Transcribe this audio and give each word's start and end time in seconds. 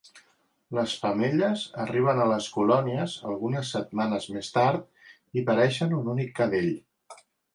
Les 0.75 0.93
femelles 1.01 1.65
arriben 1.83 2.21
a 2.23 2.25
les 2.31 2.47
colònies 2.55 3.13
algunes 3.33 3.73
setmanes 3.77 4.27
més 4.37 4.49
tard 4.57 5.39
i 5.41 5.47
pareixen 5.51 5.97
un 6.01 6.09
únic 6.17 6.33
cadell. 6.43 6.73